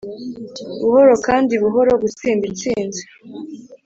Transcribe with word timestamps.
buhoro 0.81 1.13
kandi 1.27 1.53
buhoro 1.63 1.91
gutsinda 2.01 2.43
intsinzi 2.49 3.01